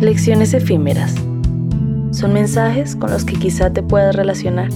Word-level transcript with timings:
Lecciones 0.00 0.54
efímeras. 0.54 1.12
Son 2.12 2.32
mensajes 2.32 2.94
con 2.94 3.10
los 3.10 3.24
que 3.24 3.34
quizá 3.34 3.72
te 3.72 3.82
puedas 3.82 4.14
relacionar. 4.14 4.70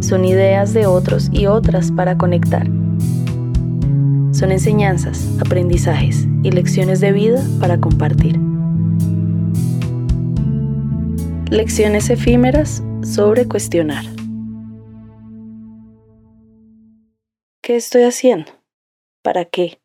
Son 0.00 0.24
ideas 0.24 0.72
de 0.72 0.86
otros 0.86 1.28
y 1.30 1.44
otras 1.44 1.92
para 1.92 2.16
conectar. 2.16 2.66
Son 4.32 4.52
enseñanzas, 4.52 5.28
aprendizajes 5.38 6.26
y 6.44 6.50
lecciones 6.50 7.00
de 7.00 7.12
vida 7.12 7.44
para 7.60 7.78
compartir. 7.78 8.40
Lecciones 11.50 12.08
efímeras 12.08 12.82
sobre 13.02 13.46
cuestionar. 13.46 14.06
¿Qué 17.60 17.76
estoy 17.76 18.04
haciendo? 18.04 18.50
¿Para 19.22 19.44
qué? 19.44 19.78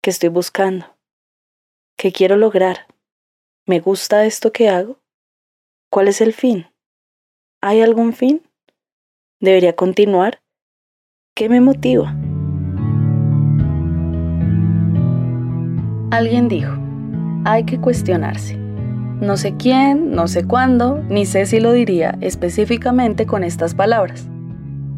¿Qué 0.00 0.08
estoy 0.08 0.30
buscando? 0.30 0.86
¿Qué 2.00 2.12
quiero 2.12 2.38
lograr? 2.38 2.86
¿Me 3.66 3.78
gusta 3.78 4.24
esto 4.24 4.54
que 4.54 4.70
hago? 4.70 5.02
¿Cuál 5.90 6.08
es 6.08 6.22
el 6.22 6.32
fin? 6.32 6.64
¿Hay 7.60 7.82
algún 7.82 8.14
fin? 8.14 8.40
¿Debería 9.38 9.76
continuar? 9.76 10.40
¿Qué 11.36 11.50
me 11.50 11.60
motiva? 11.60 12.16
Alguien 16.10 16.48
dijo, 16.48 16.72
hay 17.44 17.64
que 17.64 17.78
cuestionarse. 17.78 18.56
No 18.56 19.36
sé 19.36 19.58
quién, 19.58 20.12
no 20.12 20.26
sé 20.26 20.46
cuándo, 20.46 21.02
ni 21.10 21.26
sé 21.26 21.44
si 21.44 21.60
lo 21.60 21.70
diría 21.70 22.16
específicamente 22.22 23.26
con 23.26 23.44
estas 23.44 23.74
palabras. 23.74 24.26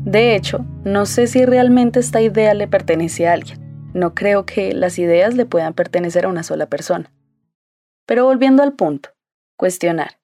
De 0.05 0.37
hecho, 0.37 0.65
no 0.85 1.07
sé 1.07 1.27
si 1.27 1.45
realmente 1.45 1.99
esta 1.99 2.21
idea 2.23 2.55
le 2.55 2.69
pertenece 2.69 3.27
a 3.27 3.33
alguien. 3.33 3.62
No 3.95 4.15
creo 4.15 4.47
que 4.47 4.73
las 4.73 4.99
ideas 4.99 5.35
le 5.35 5.47
puedan 5.47 5.75
pertenecer 5.75 6.25
a 6.25 6.29
una 6.29 6.43
sola 6.43 6.67
persona. 6.67 7.13
Pero 8.07 8.25
volviendo 8.25 8.63
al 8.63 8.75
punto, 8.75 9.11
cuestionar. 9.57 10.19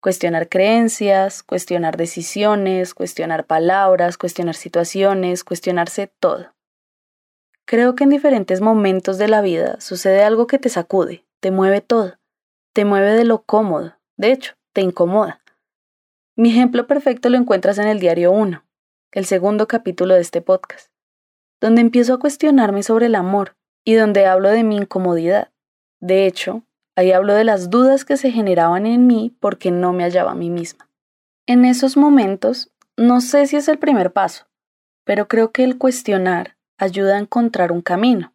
Cuestionar 0.00 0.48
creencias, 0.48 1.42
cuestionar 1.42 1.96
decisiones, 1.96 2.94
cuestionar 2.94 3.46
palabras, 3.46 4.16
cuestionar 4.16 4.54
situaciones, 4.54 5.44
cuestionarse 5.44 6.06
todo. 6.18 6.54
Creo 7.66 7.94
que 7.94 8.04
en 8.04 8.10
diferentes 8.10 8.60
momentos 8.60 9.18
de 9.18 9.28
la 9.28 9.42
vida 9.42 9.80
sucede 9.80 10.24
algo 10.24 10.46
que 10.46 10.58
te 10.58 10.68
sacude, 10.70 11.26
te 11.40 11.50
mueve 11.50 11.80
todo 11.82 12.20
te 12.72 12.84
mueve 12.84 13.12
de 13.12 13.24
lo 13.24 13.42
cómodo, 13.42 13.96
de 14.16 14.32
hecho, 14.32 14.54
te 14.72 14.80
incomoda. 14.80 15.40
Mi 16.36 16.50
ejemplo 16.50 16.86
perfecto 16.86 17.28
lo 17.28 17.36
encuentras 17.36 17.78
en 17.78 17.88
el 17.88 17.98
diario 17.98 18.30
1, 18.30 18.64
el 19.12 19.26
segundo 19.26 19.66
capítulo 19.66 20.14
de 20.14 20.20
este 20.20 20.40
podcast, 20.40 20.90
donde 21.60 21.80
empiezo 21.80 22.14
a 22.14 22.18
cuestionarme 22.18 22.82
sobre 22.82 23.06
el 23.06 23.14
amor 23.14 23.56
y 23.84 23.94
donde 23.94 24.26
hablo 24.26 24.50
de 24.50 24.64
mi 24.64 24.76
incomodidad. 24.76 25.50
De 26.00 26.26
hecho, 26.26 26.62
ahí 26.96 27.12
hablo 27.12 27.34
de 27.34 27.44
las 27.44 27.70
dudas 27.70 28.04
que 28.04 28.16
se 28.16 28.30
generaban 28.30 28.86
en 28.86 29.06
mí 29.06 29.34
porque 29.40 29.70
no 29.70 29.92
me 29.92 30.04
hallaba 30.04 30.32
a 30.32 30.36
mí 30.36 30.50
misma. 30.50 30.88
En 31.46 31.64
esos 31.64 31.96
momentos, 31.96 32.70
no 32.96 33.20
sé 33.20 33.46
si 33.46 33.56
es 33.56 33.68
el 33.68 33.78
primer 33.78 34.12
paso, 34.12 34.46
pero 35.04 35.28
creo 35.28 35.52
que 35.52 35.64
el 35.64 35.78
cuestionar 35.78 36.56
ayuda 36.78 37.16
a 37.16 37.20
encontrar 37.20 37.72
un 37.72 37.82
camino. 37.82 38.32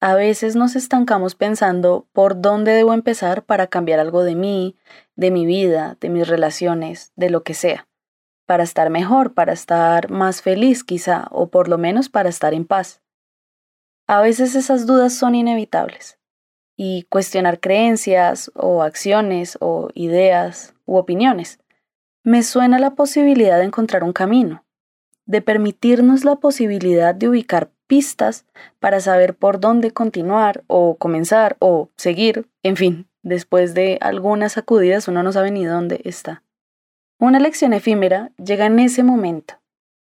A 0.00 0.14
veces 0.14 0.56
nos 0.56 0.76
estancamos 0.76 1.34
pensando 1.34 2.06
por 2.12 2.40
dónde 2.40 2.72
debo 2.72 2.92
empezar 2.92 3.44
para 3.44 3.66
cambiar 3.66 3.98
algo 3.98 4.24
de 4.24 4.34
mí, 4.34 4.76
de 5.14 5.30
mi 5.30 5.46
vida, 5.46 5.96
de 6.00 6.10
mis 6.10 6.28
relaciones, 6.28 7.12
de 7.16 7.30
lo 7.30 7.42
que 7.42 7.54
sea, 7.54 7.88
para 8.46 8.62
estar 8.62 8.88
mejor, 8.90 9.34
para 9.34 9.52
estar 9.52 10.10
más 10.10 10.40
feliz 10.40 10.84
quizá, 10.84 11.26
o 11.30 11.48
por 11.48 11.68
lo 11.68 11.78
menos 11.78 12.08
para 12.08 12.28
estar 12.28 12.54
en 12.54 12.64
paz. 12.64 13.02
A 14.06 14.20
veces 14.20 14.54
esas 14.54 14.86
dudas 14.86 15.12
son 15.14 15.34
inevitables, 15.34 16.18
y 16.76 17.04
cuestionar 17.04 17.58
creencias 17.60 18.50
o 18.54 18.82
acciones 18.82 19.58
o 19.60 19.88
ideas 19.94 20.74
u 20.84 20.96
opiniones 20.96 21.58
me 22.22 22.42
suena 22.42 22.80
la 22.80 22.96
posibilidad 22.96 23.58
de 23.58 23.66
encontrar 23.66 24.02
un 24.02 24.12
camino, 24.12 24.64
de 25.26 25.42
permitirnos 25.42 26.24
la 26.24 26.34
posibilidad 26.36 27.14
de 27.14 27.28
ubicar 27.28 27.70
pistas 27.86 28.46
para 28.80 28.98
saber 28.98 29.36
por 29.36 29.60
dónde 29.60 29.92
continuar 29.92 30.64
o 30.66 30.96
comenzar 30.96 31.56
o 31.60 31.88
seguir, 31.96 32.48
en 32.64 32.76
fin, 32.76 33.08
después 33.22 33.74
de 33.74 33.98
algunas 34.00 34.54
sacudidas 34.54 35.06
uno 35.06 35.22
no 35.22 35.30
sabe 35.30 35.52
ni 35.52 35.64
dónde 35.64 36.00
está. 36.04 36.42
Una 37.18 37.40
lección 37.40 37.72
efímera 37.72 38.30
llega 38.36 38.66
en 38.66 38.78
ese 38.78 39.02
momento, 39.02 39.54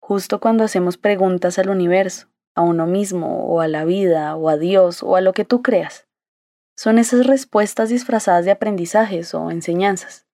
justo 0.00 0.38
cuando 0.38 0.64
hacemos 0.64 0.98
preguntas 0.98 1.58
al 1.58 1.70
universo, 1.70 2.28
a 2.54 2.60
uno 2.60 2.86
mismo 2.86 3.46
o 3.46 3.62
a 3.62 3.68
la 3.68 3.86
vida 3.86 4.36
o 4.36 4.50
a 4.50 4.58
Dios 4.58 5.02
o 5.02 5.16
a 5.16 5.22
lo 5.22 5.32
que 5.32 5.46
tú 5.46 5.62
creas. 5.62 6.06
Son 6.76 6.98
esas 6.98 7.26
respuestas 7.26 7.88
disfrazadas 7.88 8.44
de 8.44 8.50
aprendizajes 8.50 9.34
o 9.34 9.50
enseñanzas. 9.50 10.26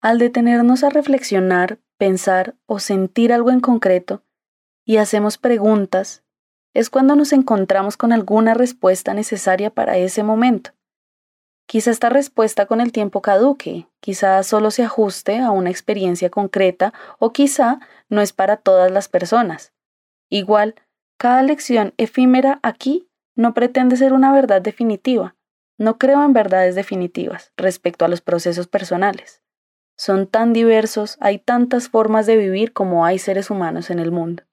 Al 0.00 0.18
detenernos 0.18 0.84
a 0.84 0.88
reflexionar, 0.88 1.78
pensar 1.98 2.54
o 2.64 2.78
sentir 2.78 3.30
algo 3.30 3.50
en 3.50 3.60
concreto 3.60 4.22
y 4.86 4.96
hacemos 4.96 5.36
preguntas, 5.36 6.24
es 6.72 6.88
cuando 6.88 7.14
nos 7.14 7.34
encontramos 7.34 7.98
con 7.98 8.14
alguna 8.14 8.54
respuesta 8.54 9.12
necesaria 9.12 9.68
para 9.68 9.98
ese 9.98 10.22
momento. 10.22 10.70
Quizá 11.68 11.90
esta 11.90 12.08
respuesta 12.08 12.66
con 12.66 12.80
el 12.80 12.90
tiempo 12.90 13.22
caduque, 13.22 13.86
quizá 14.00 14.42
solo 14.42 14.70
se 14.70 14.82
ajuste 14.82 15.38
a 15.38 15.50
una 15.50 15.70
experiencia 15.70 16.30
concreta 16.30 16.92
o 17.20 17.32
quizá 17.32 17.78
no 18.08 18.20
es 18.22 18.32
para 18.32 18.56
todas 18.56 18.90
las 18.90 19.08
personas. 19.08 19.72
Igual, 20.30 20.74
cada 21.18 21.42
lección 21.42 21.94
efímera 21.96 22.58
aquí 22.62 23.08
no 23.36 23.54
pretende 23.54 23.96
ser 23.96 24.14
una 24.14 24.32
verdad 24.32 24.62
definitiva. 24.62 25.36
No 25.76 25.98
creo 25.98 26.24
en 26.24 26.32
verdades 26.32 26.74
definitivas 26.74 27.52
respecto 27.56 28.04
a 28.04 28.08
los 28.08 28.22
procesos 28.22 28.66
personales. 28.66 29.42
Son 29.96 30.26
tan 30.26 30.52
diversos, 30.52 31.18
hay 31.20 31.38
tantas 31.38 31.88
formas 31.88 32.26
de 32.26 32.36
vivir 32.36 32.72
como 32.72 33.04
hay 33.04 33.18
seres 33.18 33.50
humanos 33.50 33.90
en 33.90 33.98
el 33.98 34.10
mundo 34.10 34.44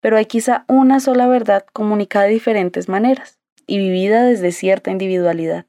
pero 0.00 0.16
hay 0.16 0.26
quizá 0.26 0.64
una 0.66 0.98
sola 1.00 1.26
verdad 1.26 1.64
comunicada 1.72 2.24
de 2.24 2.32
diferentes 2.32 2.88
maneras 2.88 3.38
y 3.66 3.78
vivida 3.78 4.24
desde 4.24 4.52
cierta 4.52 4.90
individualidad. 4.90 5.66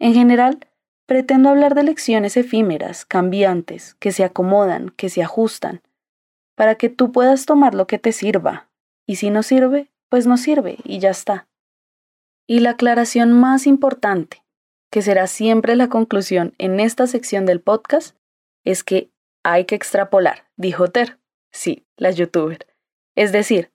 En 0.00 0.14
general, 0.14 0.58
pretendo 1.06 1.50
hablar 1.50 1.74
de 1.74 1.84
lecciones 1.84 2.36
efímeras, 2.36 3.04
cambiantes, 3.04 3.94
que 4.00 4.12
se 4.12 4.24
acomodan, 4.24 4.88
que 4.90 5.10
se 5.10 5.22
ajustan, 5.22 5.82
para 6.56 6.74
que 6.74 6.88
tú 6.88 7.12
puedas 7.12 7.46
tomar 7.46 7.74
lo 7.74 7.86
que 7.86 7.98
te 7.98 8.12
sirva, 8.12 8.70
y 9.06 9.16
si 9.16 9.30
no 9.30 9.42
sirve, 9.42 9.90
pues 10.08 10.26
no 10.26 10.36
sirve 10.36 10.78
y 10.84 10.98
ya 10.98 11.10
está. 11.10 11.48
Y 12.46 12.60
la 12.60 12.70
aclaración 12.70 13.32
más 13.32 13.66
importante, 13.66 14.42
que 14.90 15.02
será 15.02 15.26
siempre 15.26 15.76
la 15.76 15.88
conclusión 15.88 16.54
en 16.58 16.80
esta 16.80 17.06
sección 17.06 17.44
del 17.44 17.60
podcast, 17.60 18.16
es 18.64 18.82
que 18.82 19.10
hay 19.42 19.66
que 19.66 19.74
extrapolar, 19.74 20.48
dijo 20.56 20.88
Ter, 20.88 21.18
sí, 21.52 21.86
la 21.96 22.10
youtuber. 22.10 22.66
Es 23.14 23.32
decir, 23.32 23.70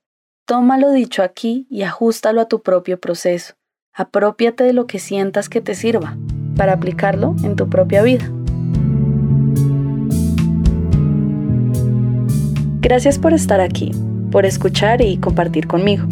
toma 0.45 0.77
lo 0.77 0.91
dicho 0.91 1.21
aquí 1.21 1.67
y 1.69 1.83
ajustalo 1.83 2.41
a 2.41 2.47
tu 2.47 2.61
propio 2.61 2.99
proceso. 2.99 3.55
Apropiate 3.95 4.63
de 4.63 4.73
lo 4.73 4.87
que 4.87 4.99
sientas 4.99 5.47
que 5.47 5.61
te 5.61 5.73
sirva 5.73 6.17
para 6.55 6.73
aplicarlo 6.73 7.35
en 7.43 7.55
tu 7.55 7.69
propia 7.69 8.03
vida. 8.03 8.29
Gracias 12.81 13.17
por 13.17 13.33
estar 13.33 13.61
aquí, 13.61 13.91
por 14.31 14.45
escuchar 14.45 15.01
y 15.01 15.17
compartir 15.17 15.67
conmigo. 15.67 16.05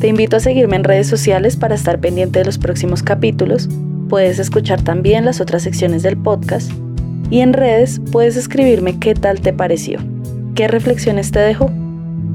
Te 0.00 0.08
invito 0.08 0.36
a 0.36 0.40
seguirme 0.40 0.76
en 0.76 0.84
redes 0.84 1.08
sociales 1.08 1.56
para 1.56 1.74
estar 1.74 2.00
pendiente 2.00 2.38
de 2.38 2.44
los 2.44 2.56
próximos 2.56 3.02
capítulos. 3.02 3.68
Puedes 4.08 4.38
escuchar 4.38 4.82
también 4.82 5.24
las 5.24 5.40
otras 5.40 5.64
secciones 5.64 6.02
del 6.02 6.16
podcast. 6.16 6.70
Y 7.30 7.40
en 7.40 7.52
redes 7.52 8.00
puedes 8.12 8.36
escribirme 8.36 8.98
qué 8.98 9.14
tal 9.14 9.40
te 9.40 9.52
pareció, 9.52 9.98
qué 10.54 10.68
reflexiones 10.68 11.30
te 11.30 11.40
dejó 11.40 11.70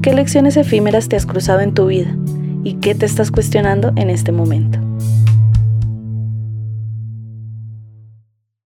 ¿Qué 0.04 0.12
lecciones 0.12 0.58
efímeras 0.58 1.08
te 1.08 1.16
has 1.16 1.24
cruzado 1.24 1.60
en 1.60 1.72
tu 1.72 1.86
vida? 1.86 2.14
¿Y 2.64 2.74
qué 2.76 2.94
te 2.94 3.04
estás 3.04 3.30
cuestionando 3.30 3.92
en 3.94 4.08
este 4.08 4.32
momento? 4.32 4.83